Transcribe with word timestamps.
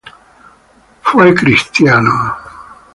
Fue 1.03 1.35
cristiano. 1.35 2.35